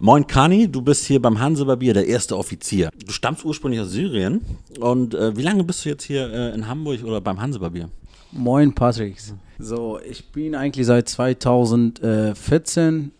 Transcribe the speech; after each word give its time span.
Moin 0.00 0.24
Kani, 0.24 0.70
du 0.70 0.80
bist 0.80 1.06
hier 1.06 1.20
beim 1.20 1.40
Hanse 1.40 1.64
Barbier, 1.64 1.92
der 1.92 2.06
erste 2.06 2.38
Offizier. 2.38 2.88
Du 3.04 3.10
stammst 3.10 3.44
ursprünglich 3.44 3.80
aus 3.80 3.90
Syrien 3.90 4.42
und 4.78 5.12
äh, 5.12 5.36
wie 5.36 5.42
lange 5.42 5.64
bist 5.64 5.84
du 5.84 5.88
jetzt 5.88 6.04
hier 6.04 6.32
äh, 6.32 6.54
in 6.54 6.68
Hamburg 6.68 7.02
oder 7.02 7.20
beim 7.20 7.40
Hanse 7.40 7.58
Barbier? 7.58 7.90
Moin 8.30 8.72
Patrick. 8.72 9.16
So, 9.58 9.98
ich 10.08 10.30
bin 10.30 10.54
eigentlich 10.54 10.86
seit 10.86 11.08
2014 11.08 13.10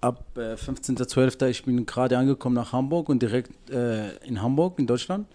ab 0.00 0.24
äh, 0.36 0.54
15.12. 0.54 1.48
Ich 1.48 1.64
bin 1.64 1.84
gerade 1.84 2.16
angekommen 2.16 2.54
nach 2.54 2.72
Hamburg 2.72 3.08
und 3.08 3.20
direkt 3.20 3.68
äh, 3.70 4.14
in 4.18 4.40
Hamburg 4.40 4.78
in 4.78 4.86
Deutschland. 4.86 5.26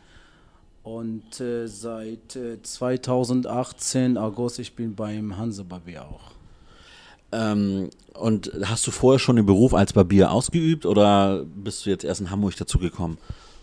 Und 0.84 1.42
äh, 1.42 1.68
seit 1.68 2.40
2018 2.64 4.18
August 4.18 4.60
ich 4.60 4.74
bin 4.74 4.96
beim 4.96 5.38
Hanse 5.38 5.66
Barbier 5.66 6.04
auch. 6.04 6.32
Ähm, 7.32 7.90
und 8.14 8.52
hast 8.64 8.86
du 8.86 8.92
vorher 8.92 9.20
schon 9.20 9.38
den 9.38 9.46
Beruf 9.46 9.74
als 9.74 9.94
Barbier 9.94 10.32
ausgeübt 10.32 10.86
oder 10.86 11.46
bist 11.56 11.86
du 11.86 11.90
jetzt 11.90 12.04
erst 12.04 12.22
in 12.22 12.30
Hamburg 12.30 12.56
dazu 12.58 12.78
gekommen? 12.78 13.18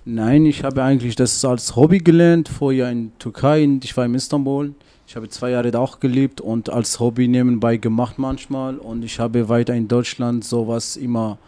Nein, 0.04 0.46
ich 0.46 0.64
habe 0.64 0.82
eigentlich 0.82 1.16
das 1.16 1.44
als 1.44 1.76
Hobby 1.76 1.98
gelernt, 1.98 2.48
vorher 2.48 2.90
in 2.90 3.12
Türkei, 3.18 3.68
ich 3.82 3.96
war 3.96 4.06
in 4.06 4.14
Istanbul. 4.14 4.74
Ich 5.06 5.16
habe 5.16 5.28
zwei 5.30 5.50
Jahre 5.50 5.70
da 5.70 5.78
auch 5.78 6.00
gelebt 6.00 6.40
und 6.42 6.68
als 6.68 7.00
Hobby 7.00 7.28
nebenbei 7.28 7.78
gemacht 7.78 8.18
manchmal. 8.18 8.76
Und 8.76 9.02
ich 9.04 9.18
habe 9.18 9.48
weiter 9.48 9.74
in 9.74 9.88
Deutschland 9.88 10.44
sowas 10.44 10.96
immer 10.96 11.38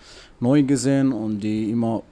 neu 0.40 0.62
gesehen 0.62 1.12
und 1.12 1.40
die 1.40 1.70
immer 1.70 2.02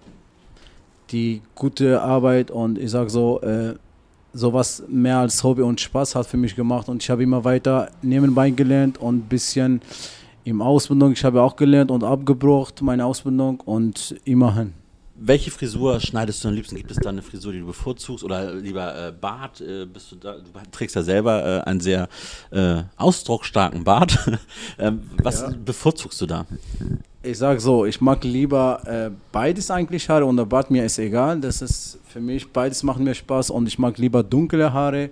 die 1.11 1.41
gute 1.55 2.03
Arbeit 2.03 2.51
und 2.51 2.77
ich 2.77 2.91
sage 2.91 3.09
so, 3.09 3.41
äh, 3.41 3.77
sowas 4.33 4.83
mehr 4.89 5.19
als 5.19 5.43
Hobby 5.43 5.63
und 5.63 5.81
Spaß 5.81 6.15
hat 6.15 6.27
für 6.27 6.37
mich 6.37 6.55
gemacht 6.55 6.89
und 6.89 7.03
ich 7.03 7.11
habe 7.11 7.23
immer 7.23 7.45
weiter 7.45 7.91
nebenbei 8.03 8.51
gelernt 8.51 8.99
und 8.99 9.17
ein 9.17 9.29
bisschen 9.29 9.81
im 10.45 10.63
Ausbildung, 10.63 11.13
ich 11.13 11.25
habe 11.25 11.43
auch 11.43 11.57
gelernt 11.57 11.91
und 11.91 12.05
abgebrochen 12.05 12.87
meine 12.87 13.05
Ausbildung 13.05 13.61
und 13.61 14.17
immerhin. 14.25 14.73
Welche 15.21 15.51
Frisur 15.51 15.99
schneidest 15.99 16.45
du 16.45 16.49
am 16.49 16.55
liebsten? 16.55 16.77
Gibt 16.77 16.93
es 16.93 16.99
da 16.99 17.09
eine 17.09 17.23
Frisur, 17.23 17.53
die 17.53 17.59
du 17.59 17.67
bevorzugst 17.67 18.23
oder 18.23 18.55
lieber 18.55 19.09
äh, 19.09 19.13
Bart? 19.13 19.61
Äh, 19.61 19.85
bist 19.85 20.13
du, 20.13 20.17
da, 20.17 20.35
du 20.35 20.45
trägst 20.71 20.95
ja 20.95 21.03
selber 21.03 21.45
äh, 21.45 21.69
einen 21.69 21.81
sehr 21.81 22.09
äh, 22.53 22.83
ausdrucksstarken 22.97 23.85
Bart. 23.85 24.19
Ähm, 24.81 25.11
was 25.23 25.41
ja. 25.41 25.51
bevorzugst 25.65 26.21
du 26.21 26.27
da? 26.27 26.47
Ich 27.29 27.37
sage 27.37 27.61
so, 27.61 27.85
ich 27.85 28.01
mag 28.01 28.25
lieber 28.25 28.81
äh, 28.87 29.11
beides 29.33 29.71
eigentlich 29.71 30.09
Haare 30.09 30.25
und 30.25 30.39
der 30.39 30.47
Bart 30.47 30.71
mir 30.71 30.83
ist 30.87 30.99
egal. 30.99 31.39
Das 31.39 31.61
ist 31.61 31.99
für 32.09 32.21
mich, 32.21 32.51
beides 32.51 32.83
macht 32.83 33.01
mir 33.01 33.15
Spaß 33.15 33.51
und 33.51 33.67
ich 33.69 33.79
mag 33.79 33.99
lieber 33.99 34.23
dunkle 34.23 34.73
Haare, 34.73 35.11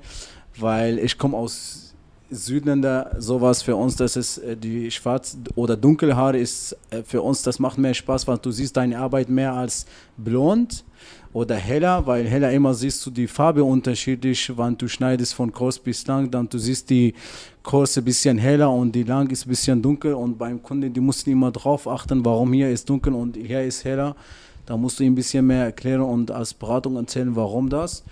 weil 0.58 0.98
ich 0.98 1.18
komme 1.18 1.36
aus 1.36 1.85
Südländer 2.30 3.14
sowas 3.18 3.62
für 3.62 3.76
uns, 3.76 3.96
das 3.96 4.16
ist 4.16 4.38
äh, 4.38 4.56
die 4.56 4.90
schwarz 4.90 5.36
oder 5.54 5.76
dunkle 5.76 6.16
Haare 6.16 6.38
ist 6.38 6.76
äh, 6.90 7.02
für 7.02 7.22
uns, 7.22 7.42
das 7.42 7.58
macht 7.58 7.78
mehr 7.78 7.94
Spaß, 7.94 8.26
weil 8.26 8.38
du 8.38 8.50
siehst 8.50 8.76
deine 8.76 8.98
Arbeit 8.98 9.28
mehr 9.28 9.52
als 9.52 9.86
blond 10.16 10.84
oder 11.32 11.54
heller, 11.54 12.06
weil 12.06 12.26
heller 12.26 12.50
immer 12.50 12.74
siehst 12.74 13.04
du 13.06 13.10
die 13.10 13.28
Farbe 13.28 13.62
unterschiedlich, 13.62 14.56
wenn 14.56 14.76
du 14.76 14.88
schneidest 14.88 15.34
von 15.34 15.52
kurz 15.52 15.78
bis 15.78 16.06
lang, 16.06 16.30
dann 16.30 16.48
du 16.48 16.58
siehst 16.58 16.90
die 16.90 17.14
kurze 17.62 18.02
bisschen 18.02 18.38
heller 18.38 18.70
und 18.70 18.92
die 18.92 19.04
lang 19.04 19.30
ist 19.30 19.46
ein 19.46 19.50
bisschen 19.50 19.80
dunkel 19.80 20.14
und 20.14 20.36
beim 20.36 20.62
Kunden, 20.62 20.92
die 20.92 21.00
mussten 21.00 21.30
immer 21.30 21.52
drauf 21.52 21.86
achten, 21.86 22.24
warum 22.24 22.52
hier 22.52 22.70
ist 22.70 22.88
dunkel 22.88 23.14
und 23.14 23.36
hier 23.36 23.62
ist 23.62 23.84
heller. 23.84 24.16
Da 24.64 24.76
musst 24.76 24.98
du 24.98 25.04
ihm 25.04 25.12
ein 25.12 25.14
bisschen 25.14 25.46
mehr 25.46 25.64
erklären 25.64 26.00
und 26.00 26.32
als 26.32 26.52
Beratung 26.52 26.96
erzählen, 26.96 27.36
warum 27.36 27.68
das. 27.68 28.02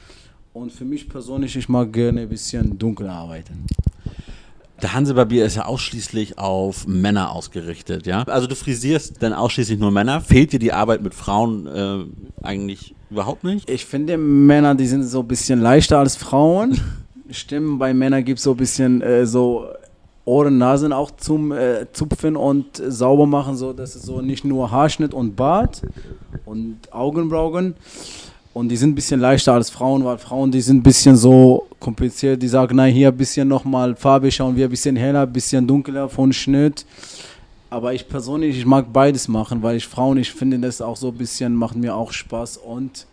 Und 0.53 0.71
für 0.71 0.85
mich 0.85 1.09
persönlich, 1.09 1.57
ich 1.57 1.69
mag 1.69 1.93
gerne 1.93 2.21
ein 2.21 2.29
bisschen 2.29 2.79
dunkel 2.79 3.09
arbeiten. 3.09 3.67
Der 4.83 4.93
Hansebarbier 4.93 5.45
ist 5.45 5.57
ja 5.57 5.67
ausschließlich 5.67 6.39
auf 6.39 6.87
Männer 6.87 7.31
ausgerichtet, 7.31 8.07
ja? 8.07 8.25
Also 8.25 8.47
du 8.47 8.57
frisierst 8.57 9.23
dann 9.23 9.33
ausschließlich 9.33 9.79
nur 9.79 9.91
Männer. 9.91 10.21
Fehlt 10.21 10.53
dir 10.53 10.59
die 10.59 10.73
Arbeit 10.73 11.03
mit 11.03 11.15
Frauen 11.15 11.67
äh, 11.67 12.05
eigentlich 12.43 12.95
überhaupt 13.11 13.45
nicht? 13.45 13.71
Ich 13.71 13.85
finde 13.87 14.19
Männer, 14.19 14.75
die 14.75 14.87
sind 14.87 15.05
so 15.05 15.21
ein 15.21 15.29
bisschen 15.29 15.61
leichter 15.61 15.99
als 15.99 16.17
Frauen. 16.17 16.81
Stimmen 17.31 17.79
bei 17.79 17.95
Männern 17.95 18.25
gibt 18.25 18.39
es 18.39 18.45
so 18.45 18.51
ein 18.51 18.57
bisschen 18.57 19.01
äh, 19.01 19.27
so 19.27 19.67
Ohren, 20.27 20.59
Nasen 20.59 20.93
auch 20.93 21.11
zum 21.11 21.53
äh, 21.53 21.87
Zupfen 21.93 22.37
und 22.37 22.77
sauber 22.77 23.27
machen, 23.27 23.57
so 23.57 23.73
dass 23.73 23.95
es 23.95 24.03
so 24.03 24.23
nicht 24.23 24.45
nur 24.45 24.71
Haarschnitt 24.71 25.13
und 25.13 25.37
Bart 25.37 25.83
und 26.47 26.93
Augenbrauen. 26.93 27.75
Und 28.55 28.69
die 28.69 28.77
sind 28.77 28.91
ein 28.91 28.95
bisschen 28.95 29.21
leichter 29.21 29.53
als 29.53 29.69
Frauen, 29.69 30.05
weil 30.05 30.17
Frauen, 30.17 30.53
die 30.53 30.61
sind 30.61 30.79
ein 30.79 30.83
bisschen 30.85 31.17
so 31.17 31.67
kompliziert. 31.81 32.41
Die 32.41 32.47
sagen, 32.47 32.77
nein, 32.77 32.95
hier 32.95 33.09
ein 33.09 33.17
bisschen 33.17 33.49
nochmal 33.49 33.97
Farbe 33.97 34.31
schauen 34.31 34.55
wir 34.55 34.69
ein 34.69 34.71
bisschen 34.71 34.95
heller, 34.95 35.23
ein 35.23 35.33
bisschen 35.33 35.67
dunkler 35.67 36.09
von 36.09 36.33
Schnitt. 36.33 36.87
Aber 37.69 37.93
ich 37.93 38.07
persönlich, 38.09 38.57
ich 38.57 38.65
mag 38.65 38.93
beides 38.93 39.27
machen, 39.27 39.61
weil 39.61 39.77
ich 39.77 39.89
Frauen, 39.89 40.19
ich 40.19 40.33
finde 40.33 40.61
das 40.61 40.81
auch 40.81 40.97
so 40.97 41.09
ein 41.09 41.17
bisschen, 41.17 41.53
macht 41.57 41.75
mir 41.75 41.97
auch 41.97 42.13
Spaß. 42.13 42.59
Und 42.59 43.07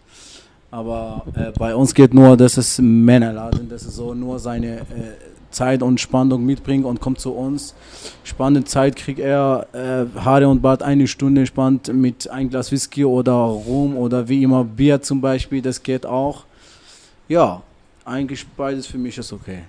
aber 0.72 1.26
äh, 1.36 1.52
bei 1.58 1.76
uns 1.76 1.94
geht 1.94 2.14
nur, 2.14 2.38
das 2.38 2.58
ist 2.58 2.80
Männerladen, 2.80 3.68
das 3.70 3.84
ist 3.84 3.96
so 3.96 4.14
nur 4.14 4.40
seine 4.40 4.80
äh, 4.80 4.84
Zeit 5.52 5.84
und 5.84 6.00
Spannung 6.00 6.46
mitbringt 6.46 6.86
und 6.86 7.02
kommt 7.02 7.20
zu 7.20 7.34
uns. 7.34 7.76
Spannende 8.24 8.64
Zeit 8.64 8.96
kriegt 8.96 9.20
er 9.20 9.68
äh, 9.74 10.06
Haare 10.20 10.48
und 10.48 10.62
Bart 10.62 10.82
eine 10.82 11.08
Stunde 11.08 11.46
spannt 11.46 11.94
mit 11.94 12.30
ein 12.30 12.50
Glas 12.50 12.72
Whisky 12.72 13.04
oder 13.04 13.34
Rum 13.34 13.98
oder 13.98 14.30
wie 14.30 14.44
immer 14.44 14.64
Bier 14.64 15.02
zum 15.02 15.20
Beispiel, 15.20 15.62
das 15.62 15.84
geht 15.84 16.06
auch. 16.06 16.46
Ja, 17.28 17.62
eigentlich 18.06 18.46
beides 18.58 18.88
für 18.88 18.98
mich 18.98 19.18
ist 19.18 19.32
okay. 19.34 19.64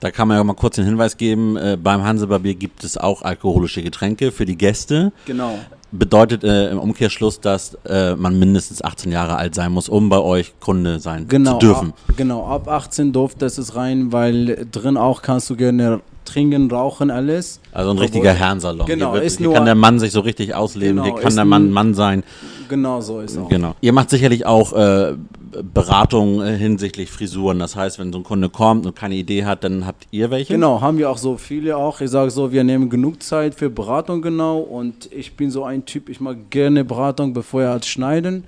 Da 0.00 0.10
kann 0.10 0.28
man 0.28 0.36
ja 0.36 0.44
mal 0.44 0.54
kurz 0.54 0.76
den 0.76 0.84
Hinweis 0.84 1.16
geben, 1.16 1.56
äh, 1.56 1.76
beim 1.80 2.02
Hansebarbier 2.02 2.54
gibt 2.54 2.84
es 2.84 2.96
auch 2.96 3.22
alkoholische 3.22 3.82
Getränke 3.82 4.30
für 4.30 4.44
die 4.44 4.56
Gäste. 4.56 5.12
Genau. 5.24 5.58
Bedeutet 5.92 6.44
äh, 6.44 6.70
im 6.70 6.78
Umkehrschluss, 6.78 7.40
dass 7.40 7.78
äh, 7.86 8.14
man 8.16 8.38
mindestens 8.38 8.82
18 8.82 9.12
Jahre 9.12 9.36
alt 9.36 9.54
sein 9.54 9.72
muss, 9.72 9.88
um 9.88 10.08
bei 10.08 10.18
euch 10.18 10.58
Kunde 10.60 11.00
sein 11.00 11.28
genau, 11.28 11.52
zu 11.52 11.58
dürfen. 11.58 11.88
Ab, 11.90 12.16
genau, 12.16 12.46
ab 12.46 12.68
18 12.68 13.12
durft 13.12 13.40
das 13.40 13.58
ist 13.58 13.76
rein, 13.76 14.12
weil 14.12 14.66
drin 14.70 14.96
auch 14.96 15.22
kannst 15.22 15.48
du 15.48 15.56
gerne 15.56 16.00
trinken, 16.26 16.70
rauchen, 16.70 17.10
alles. 17.10 17.60
Also 17.72 17.90
ein 17.90 17.98
richtiger 17.98 18.32
Herrensalon. 18.32 18.86
Genau, 18.86 19.06
hier, 19.06 19.14
wird, 19.14 19.24
ist 19.24 19.38
hier 19.38 19.46
nur 19.46 19.54
kann 19.54 19.64
der 19.64 19.74
Mann 19.74 19.98
sich 19.98 20.12
so 20.12 20.20
richtig 20.20 20.54
ausleben, 20.54 20.96
genau, 20.96 21.14
hier 21.14 21.22
kann 21.22 21.34
der 21.34 21.44
Mann 21.44 21.70
Mann 21.70 21.94
sein. 21.94 22.22
Genau 22.68 23.00
so 23.00 23.20
ist 23.20 23.38
auch. 23.38 23.48
Genau. 23.48 23.74
Ihr 23.80 23.92
macht 23.92 24.10
sicherlich 24.10 24.44
auch 24.44 24.72
äh, 24.72 25.14
Beratung 25.62 26.42
äh, 26.42 26.56
hinsichtlich 26.56 27.10
Frisuren. 27.10 27.58
Das 27.58 27.76
heißt, 27.76 27.98
wenn 27.98 28.12
so 28.12 28.18
ein 28.18 28.24
Kunde 28.24 28.48
kommt 28.48 28.86
und 28.86 28.96
keine 28.96 29.14
Idee 29.14 29.44
hat, 29.44 29.64
dann 29.64 29.86
habt 29.86 30.06
ihr 30.10 30.30
welche? 30.30 30.54
Genau, 30.54 30.80
haben 30.80 30.98
wir 30.98 31.10
auch 31.10 31.18
so 31.18 31.36
viele 31.36 31.76
auch. 31.76 32.00
Ich 32.00 32.10
sage 32.10 32.30
so, 32.30 32.52
wir 32.52 32.64
nehmen 32.64 32.90
genug 32.90 33.22
Zeit 33.22 33.54
für 33.54 33.70
Beratung 33.70 34.22
genau 34.22 34.58
und 34.58 35.10
ich 35.12 35.36
bin 35.36 35.50
so 35.50 35.64
ein 35.64 35.84
Typ, 35.84 36.08
ich 36.08 36.20
mag 36.20 36.50
gerne 36.50 36.84
Beratung, 36.84 37.32
bevor 37.32 37.62
er 37.62 37.72
als 37.72 37.86
schneiden. 37.86 38.44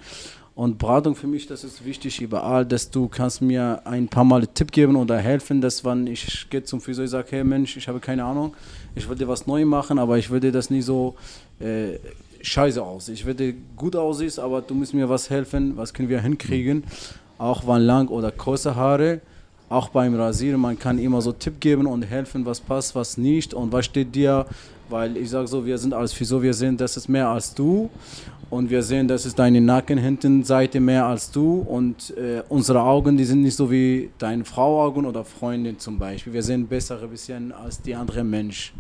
Und 0.59 0.77
Beratung 0.77 1.15
für 1.15 1.29
mich, 1.29 1.47
das 1.47 1.63
ist 1.63 1.85
wichtig 1.85 2.21
überall, 2.21 2.67
dass 2.67 2.91
du 2.91 3.07
kannst 3.07 3.41
mir 3.41 3.81
ein 3.85 4.09
paar 4.09 4.25
Mal 4.25 4.39
einen 4.39 4.55
Tipp 4.55 4.73
geben 4.73 4.97
oder 4.97 5.17
helfen, 5.17 5.61
dass 5.61 5.85
wenn 5.85 6.09
ich 6.09 6.51
gehe 6.51 6.65
zum 6.65 6.81
Friseur, 6.81 7.05
ich 7.05 7.13
sage, 7.13 7.29
hey 7.31 7.45
Mensch, 7.45 7.77
ich 7.77 7.87
habe 7.87 8.01
keine 8.01 8.25
Ahnung, 8.25 8.57
ich 8.97 9.09
würde 9.09 9.29
was 9.29 9.47
neu 9.47 9.65
machen, 9.65 10.01
aber 10.01 10.19
ich 10.19 10.31
würde 10.31 10.51
das 10.51 10.69
nicht 10.69 10.85
so 10.85 11.15
äh, 11.61 12.01
scheiße 12.43 12.83
aus. 12.83 13.09
Ich 13.09 13.25
würde 13.25 13.55
gut 13.77 13.95
aussehen, 13.95 14.33
aber 14.39 14.61
du 14.61 14.75
musst 14.75 14.95
mir 14.95 15.09
was 15.09 15.31
helfen, 15.31 15.77
was 15.77 15.95
können 15.95 16.09
wir 16.09 16.21
hinkriegen, 16.21 16.83
auch 17.39 17.63
wann 17.65 17.83
lang 17.83 18.09
oder 18.09 18.33
kurze 18.33 18.75
Haare. 18.75 19.21
Auch 19.69 19.91
beim 19.91 20.17
Rasieren, 20.17 20.61
man 20.61 20.77
kann 20.77 20.99
immer 20.99 21.23
so 21.23 21.31
Tipp 21.31 21.61
geben 21.61 21.87
und 21.87 22.03
helfen, 22.03 22.45
was 22.45 22.59
passt, 22.59 22.97
was 22.97 23.17
nicht 23.17 23.55
und 23.55 23.71
was 23.71 23.85
steht 23.85 24.13
dir, 24.13 24.45
weil 24.89 25.17
ich 25.19 25.31
sage 25.31 25.47
so, 25.47 25.65
wir 25.65 25.79
sind 25.79 25.95
als 25.95 26.15
Friseur, 26.15 26.43
wir 26.43 26.55
sind, 26.55 26.81
das 26.81 26.97
ist 26.97 27.07
mehr 27.07 27.29
als 27.29 27.55
du 27.55 27.91
und 28.51 28.71
wir 28.71 28.83
sehen, 28.83 29.09
das 29.09 29.27
ist 29.27 29.39
deine 29.39 29.61
Nacken 29.61 29.99
hinten 29.99 30.43
Seite 30.43 30.81
mehr 30.81 31.07
als 31.07 31.31
du 31.31 31.61
und 31.61 32.17
äh, 32.17 32.43
unsere 32.49 32.83
Augen, 32.83 33.17
die 33.17 33.25
sind 33.25 33.43
nicht 33.43 33.57
so 33.57 33.71
wie 33.71 34.11
deine 34.19 34.45
Frau 34.45 34.83
Augen 34.83 35.05
oder 35.05 35.25
Freundin 35.25 35.79
zum 35.79 35.99
Beispiel. 35.99 36.33
Wir 36.33 36.43
sehen 36.43 36.67
besser 36.67 37.01
ein 37.03 37.11
bisschen 37.11 37.53
als 37.53 37.83
die 37.83 37.95
andere 37.95 38.25
Mensch. 38.25 38.73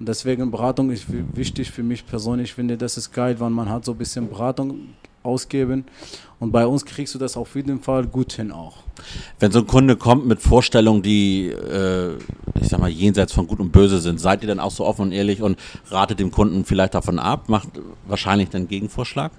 Und 0.00 0.08
deswegen 0.08 0.50
Beratung 0.50 0.90
ist 0.90 1.06
wichtig 1.08 1.70
für 1.70 1.82
mich 1.82 2.06
persönlich. 2.06 2.50
Ich 2.50 2.54
finde, 2.54 2.76
das 2.76 2.96
ist 2.96 3.12
geil, 3.12 3.38
wenn 3.38 3.52
man 3.52 3.68
hat 3.68 3.84
so 3.84 3.92
ein 3.92 3.98
bisschen 3.98 4.28
Beratung 4.28 4.88
ausgeben. 5.24 5.84
Und 6.38 6.52
bei 6.52 6.66
uns 6.66 6.84
kriegst 6.84 7.14
du 7.14 7.18
das 7.18 7.36
auf 7.36 7.54
jeden 7.54 7.80
Fall 7.80 8.06
gut 8.06 8.32
hin 8.34 8.52
auch. 8.52 8.78
Wenn 9.38 9.50
so 9.50 9.60
ein 9.60 9.66
Kunde 9.66 9.96
kommt 9.96 10.26
mit 10.26 10.40
Vorstellungen, 10.42 11.02
die, 11.02 11.48
äh, 11.48 12.16
ich 12.60 12.68
sag 12.68 12.80
mal, 12.80 12.90
jenseits 12.90 13.32
von 13.32 13.46
Gut 13.46 13.60
und 13.60 13.72
Böse 13.72 13.98
sind, 13.98 14.20
seid 14.20 14.42
ihr 14.42 14.48
dann 14.48 14.60
auch 14.60 14.70
so 14.70 14.84
offen 14.84 15.02
und 15.02 15.12
ehrlich 15.12 15.42
und 15.42 15.58
ratet 15.90 16.20
dem 16.20 16.30
Kunden 16.30 16.64
vielleicht 16.64 16.94
davon 16.94 17.18
ab, 17.18 17.48
macht 17.48 17.68
wahrscheinlich 18.06 18.50
den 18.50 18.68
Gegenvorschlag? 18.68 19.32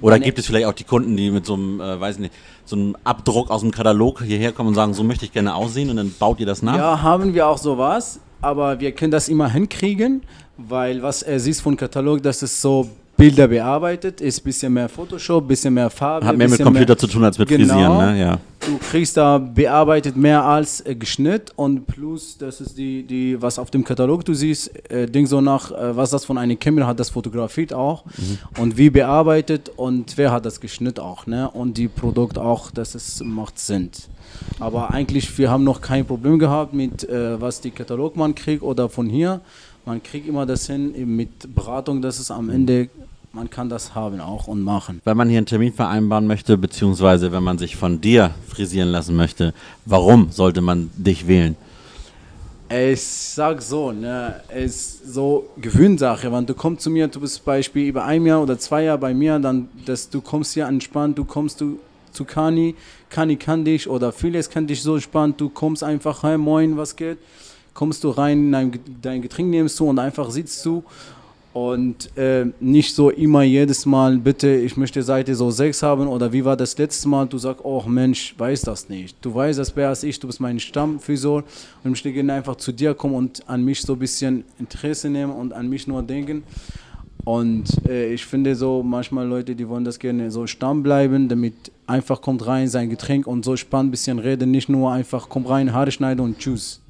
Oder 0.00 0.20
gibt 0.20 0.38
es 0.38 0.46
vielleicht 0.46 0.66
auch 0.66 0.74
die 0.74 0.84
Kunden, 0.84 1.16
die 1.16 1.30
mit 1.30 1.44
so 1.44 1.54
einem, 1.54 1.80
äh, 1.80 2.00
weiß 2.00 2.18
nicht, 2.18 2.32
so 2.64 2.76
einem 2.76 2.96
Abdruck 3.02 3.50
aus 3.50 3.62
dem 3.62 3.72
Katalog 3.72 4.22
hierher 4.22 4.52
kommen 4.52 4.68
und 4.68 4.74
sagen, 4.74 4.94
so 4.94 5.02
möchte 5.02 5.24
ich 5.24 5.32
gerne 5.32 5.54
aussehen 5.54 5.90
und 5.90 5.96
dann 5.96 6.14
baut 6.18 6.38
ihr 6.38 6.46
das 6.46 6.62
nach? 6.62 6.76
Ja, 6.76 7.02
haben 7.02 7.34
wir 7.34 7.48
auch 7.48 7.58
sowas, 7.58 8.20
aber 8.40 8.78
wir 8.78 8.92
können 8.92 9.10
das 9.10 9.28
immer 9.28 9.50
hinkriegen, 9.50 10.22
weil 10.56 11.02
was 11.02 11.22
er 11.22 11.40
sieht 11.40 11.56
von 11.56 11.76
Katalog, 11.76 12.22
das 12.22 12.42
ist 12.42 12.60
so 12.60 12.88
Bilder 13.18 13.48
bearbeitet, 13.48 14.20
ist 14.20 14.40
ein 14.40 14.44
bisschen 14.44 14.72
mehr 14.72 14.88
Photoshop, 14.88 15.44
ein 15.44 15.48
bisschen 15.48 15.74
mehr 15.74 15.90
Farbe. 15.90 16.24
Hat 16.24 16.36
mehr 16.36 16.48
mit 16.48 16.62
Computer 16.62 16.86
mehr, 16.86 16.98
zu 16.98 17.08
tun 17.08 17.24
als 17.24 17.36
mit 17.36 17.48
genau, 17.48 17.74
Frisieren, 17.74 17.98
ne? 17.98 18.20
Ja. 18.20 18.38
du 18.60 18.78
kriegst 18.78 19.16
da 19.16 19.38
bearbeitet 19.38 20.16
mehr 20.16 20.44
als 20.44 20.86
äh, 20.86 20.94
Geschnitt 20.94 21.52
und 21.56 21.88
plus, 21.88 22.38
das 22.38 22.60
ist 22.60 22.78
die, 22.78 23.02
die, 23.02 23.42
was 23.42 23.58
auf 23.58 23.72
dem 23.72 23.82
Katalog 23.82 24.24
du 24.24 24.34
siehst, 24.34 24.70
äh, 24.88 25.06
Ding 25.06 25.26
so 25.26 25.40
nach, 25.40 25.72
äh, 25.72 25.96
was 25.96 26.10
das 26.10 26.24
von 26.24 26.38
einer 26.38 26.54
Kamera 26.54 26.86
hat, 26.86 27.00
das 27.00 27.10
fotografiert 27.10 27.72
auch 27.72 28.04
und 28.56 28.78
wie 28.78 28.88
bearbeitet 28.88 29.72
und 29.74 30.16
wer 30.16 30.30
hat 30.30 30.46
das 30.46 30.60
geschnitten 30.60 31.00
auch, 31.00 31.26
ne? 31.26 31.50
Und 31.50 31.76
die 31.76 31.88
Produkt 31.88 32.38
auch, 32.38 32.70
das 32.70 32.94
ist, 32.94 33.24
macht 33.24 33.58
Sinn. 33.58 33.90
Aber 34.60 34.92
eigentlich, 34.92 35.36
wir 35.38 35.50
haben 35.50 35.64
noch 35.64 35.80
kein 35.80 36.04
Problem 36.04 36.38
gehabt 36.38 36.72
mit, 36.72 37.08
äh, 37.08 37.40
was 37.40 37.60
die 37.60 37.72
Katalogmann 37.72 38.34
kriegt 38.34 38.62
oder 38.62 38.88
von 38.88 39.08
hier. 39.08 39.40
Man 39.88 40.02
kriegt 40.02 40.28
immer 40.28 40.44
das 40.44 40.66
hin 40.66 40.94
eben 40.94 41.16
mit 41.16 41.54
Beratung, 41.54 42.02
dass 42.02 42.18
es 42.18 42.30
am 42.30 42.50
Ende, 42.50 42.90
man 43.32 43.48
kann 43.48 43.70
das 43.70 43.94
haben 43.94 44.20
auch 44.20 44.46
und 44.46 44.60
machen. 44.60 45.00
Wenn 45.02 45.16
man 45.16 45.30
hier 45.30 45.38
einen 45.38 45.46
Termin 45.46 45.72
vereinbaren 45.72 46.26
möchte, 46.26 46.58
beziehungsweise 46.58 47.32
wenn 47.32 47.42
man 47.42 47.56
sich 47.56 47.74
von 47.74 47.98
dir 47.98 48.32
frisieren 48.46 48.88
lassen 48.88 49.16
möchte, 49.16 49.54
warum 49.86 50.30
sollte 50.30 50.60
man 50.60 50.90
dich 50.94 51.26
wählen? 51.26 51.56
Ich 52.68 53.00
sag 53.00 53.62
so, 53.62 53.90
ne, 53.90 54.42
es 54.48 54.66
ist 54.66 55.14
so 55.14 55.48
Gewöhnsache, 55.56 56.30
wenn 56.30 56.44
du 56.44 56.52
kommst 56.52 56.82
zu 56.82 56.90
mir, 56.90 57.08
du 57.08 57.20
bist 57.20 57.42
Beispiel 57.42 57.86
über 57.86 58.04
ein 58.04 58.26
Jahr 58.26 58.42
oder 58.42 58.58
zwei 58.58 58.82
Jahre 58.82 58.98
bei 58.98 59.14
mir, 59.14 59.38
dann, 59.38 59.70
dass 59.86 60.10
du 60.10 60.20
kommst 60.20 60.52
hier 60.52 60.66
entspannt, 60.66 61.16
du 61.16 61.24
kommst 61.24 61.62
du 61.62 61.78
zu 62.12 62.26
Kani, 62.26 62.74
Kani 63.08 63.36
kann 63.36 63.64
dich 63.64 63.88
oder 63.88 64.12
vieles 64.12 64.50
kann 64.50 64.66
dich 64.66 64.82
so 64.82 64.96
entspannt, 64.96 65.40
du 65.40 65.48
kommst 65.48 65.82
einfach 65.82 66.22
heim, 66.22 66.42
moin, 66.42 66.76
was 66.76 66.94
geht, 66.94 67.16
kommst 67.78 68.02
du 68.02 68.10
rein, 68.10 68.50
dein, 69.02 69.22
Getränk 69.22 69.50
nimmst 69.50 69.78
du 69.78 69.88
und 69.88 70.00
einfach 70.00 70.30
sitzt 70.30 70.66
du 70.66 70.82
und 71.52 72.10
äh, 72.16 72.46
nicht 72.58 72.92
so 72.92 73.10
immer 73.10 73.44
jedes 73.44 73.86
Mal, 73.86 74.18
bitte, 74.18 74.48
ich 74.48 74.76
möchte 74.76 75.00
Seite 75.00 75.36
so 75.36 75.48
6 75.48 75.84
haben 75.84 76.08
oder 76.08 76.32
wie 76.32 76.44
war 76.44 76.56
das 76.56 76.76
letzte 76.76 77.08
Mal, 77.08 77.28
du 77.28 77.38
sagst, 77.38 77.64
oh 77.64 77.84
Mensch, 77.86 78.34
weiß 78.36 78.62
das 78.62 78.88
nicht. 78.88 79.16
Du 79.20 79.32
weißt 79.32 79.60
das 79.60 79.70
besser 79.70 79.90
als 79.90 80.02
ich, 80.02 80.18
du 80.18 80.26
bist 80.26 80.40
mein 80.40 80.58
Stammphysor 80.58 81.44
und 81.84 81.96
ich 81.96 82.04
möchte 82.04 82.32
einfach 82.32 82.56
zu 82.56 82.72
dir 82.72 82.94
kommen 82.94 83.14
und 83.14 83.48
an 83.48 83.64
mich 83.64 83.80
so 83.82 83.92
ein 83.92 84.00
bisschen 84.00 84.42
Interesse 84.58 85.08
nehmen 85.08 85.32
und 85.32 85.52
an 85.52 85.68
mich 85.68 85.86
nur 85.86 86.02
denken. 86.02 86.42
Und 87.24 87.86
äh, 87.88 88.12
ich 88.12 88.26
finde 88.26 88.56
so, 88.56 88.82
manchmal 88.82 89.28
Leute, 89.28 89.54
die 89.54 89.68
wollen 89.68 89.84
das 89.84 90.00
gerne 90.00 90.32
so 90.32 90.48
stamm 90.48 90.82
bleiben, 90.82 91.28
damit 91.28 91.54
einfach 91.86 92.20
kommt 92.20 92.44
rein 92.44 92.66
sein 92.66 92.90
Getränk 92.90 93.28
und 93.28 93.44
so 93.44 93.56
spannend 93.56 93.88
ein 93.88 93.90
bisschen 93.92 94.18
reden, 94.18 94.50
nicht 94.50 94.68
nur 94.68 94.90
einfach 94.90 95.28
kommt 95.28 95.48
rein, 95.48 95.72
Haare 95.72 95.92
schneiden 95.92 96.24
und 96.24 96.38
tschüss. 96.38 96.80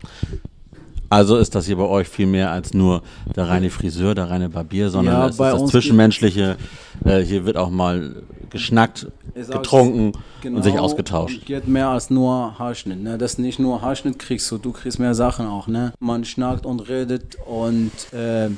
Also 1.11 1.37
ist 1.39 1.55
das 1.55 1.67
hier 1.67 1.77
bei 1.77 1.85
euch 1.85 2.09
viel 2.09 2.27
mehr 2.27 2.51
als 2.51 2.75
nur 2.75 3.03
der 3.35 3.49
reine 3.49 3.71
Friseur, 3.71 4.15
der 4.15 4.29
reine 4.29 4.51
Barbier, 4.51 4.91
sondern 4.91 5.15
Ja, 5.15 5.27
es 5.27 5.33
ist 5.33 5.41
das 5.41 5.67
Zwischenmenschliche. 5.71 6.57
Äh, 7.05 7.21
hier 7.21 7.47
wird 7.47 7.57
auch 7.57 7.71
mal 7.71 8.17
geschnackt, 8.51 9.07
getrunken 9.35 10.13
und 10.45 10.63
sich 10.63 10.73
Genau, 10.73 10.85
ausgetauscht. 10.85 11.47
Geht 11.47 11.67
mehr 11.69 11.89
als 11.89 12.11
nur 12.11 12.59
Haarschnitt. 12.59 13.03
Ne? 13.03 13.17
Das 13.19 13.39
nicht 13.39 13.59
nur 13.59 13.81
Haarschnitt 13.81 14.19
kriegst 14.19 14.51
du, 14.51 14.59
du 14.59 14.73
kriegst 14.73 14.99
mehr 14.99 15.15
Sachen 15.15 15.47
auch. 15.47 15.67
Ne? 15.67 15.93
Man 16.01 16.25
schnackt 16.25 16.67
und 16.67 16.89
redet 16.89 17.39
und 17.47 17.91
äh, 18.13 18.49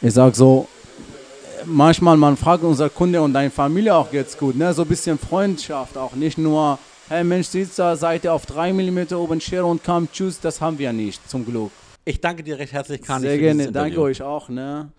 ich 0.00 0.12
sag 0.12 0.34
so, 0.34 0.68
manchmal 1.64 2.16
man 2.16 2.36
fragt 2.36 2.64
unser 2.64 2.90
Kunde 2.90 3.22
und 3.22 3.32
deine 3.32 3.50
Familie 3.50 3.94
auch 3.94 4.10
geht's 4.10 4.36
gut. 4.36 4.56
Ne? 4.56 4.72
So 4.74 4.82
ein 4.82 4.88
bisschen 4.88 5.18
Freundschaft 5.18 5.96
auch, 5.96 6.14
nicht 6.14 6.38
nur, 6.38 6.78
hey 7.08 7.22
Mensch, 7.24 7.48
sitzt 7.48 7.78
da, 7.78 7.96
seid 7.96 8.24
ihr 8.24 8.32
auf 8.32 8.46
3 8.46 8.72
mm 8.72 9.14
oben 9.14 9.40
Schere 9.40 9.66
und 9.66 9.82
kam, 9.84 10.08
tschüss, 10.10 10.40
das 10.40 10.60
haben 10.60 10.78
wir 10.78 10.92
nicht, 10.92 11.28
zum 11.28 11.44
Glück. 11.44 11.70
Ich 12.06 12.20
danke 12.20 12.42
dir 12.42 12.58
recht 12.58 12.72
herzlich, 12.72 13.00
Kani, 13.00 13.26
Sehr 13.26 13.38
gerne, 13.38 13.72
danke 13.72 14.00
euch 14.00 14.20
auch. 14.22 14.48
Ne? 14.50 14.92